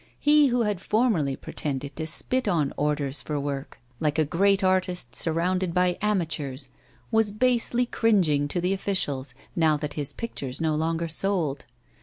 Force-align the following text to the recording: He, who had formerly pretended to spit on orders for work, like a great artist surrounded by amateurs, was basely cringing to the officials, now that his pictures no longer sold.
He, 0.19 0.47
who 0.47 0.61
had 0.63 0.81
formerly 0.81 1.35
pretended 1.35 1.95
to 1.95 2.07
spit 2.07 2.47
on 2.47 2.73
orders 2.75 3.21
for 3.21 3.39
work, 3.39 3.77
like 3.99 4.17
a 4.17 4.25
great 4.25 4.63
artist 4.63 5.15
surrounded 5.15 5.75
by 5.75 5.99
amateurs, 6.01 6.69
was 7.11 7.29
basely 7.31 7.85
cringing 7.85 8.47
to 8.47 8.59
the 8.59 8.73
officials, 8.73 9.35
now 9.55 9.77
that 9.77 9.93
his 9.93 10.13
pictures 10.13 10.59
no 10.59 10.73
longer 10.73 11.07
sold. 11.07 11.67